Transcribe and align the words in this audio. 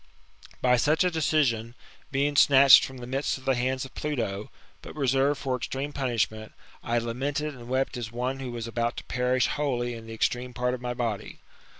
By 0.63 0.77
such 0.77 1.03
a 1.03 1.11
decision, 1.11 1.75
being 2.11 2.35
snatched 2.35 2.83
from 2.83 2.97
the 2.97 3.05
midst 3.05 3.37
of 3.37 3.45
the 3.45 3.53
hands 3.53 3.85
of 3.85 3.93
Pluto, 3.93 4.49
but 4.81 4.95
reserved 4.95 5.39
for 5.39 5.55
extreme 5.55 5.93
punishment, 5.93 6.53
I 6.83 6.97
lamented 6.97 7.53
and 7.53 7.69
wept 7.69 7.97
as 7.97 8.11
one 8.11 8.39
who 8.39 8.49
was 8.51 8.65
about 8.67 8.97
to 8.97 9.03
perish 9.03 9.45
wholly 9.45 9.93
in*the 9.93 10.13
extreme 10.15 10.55
part 10.55 10.73
of 10.73 10.81
my 10.81 10.95
body. 10.95 11.37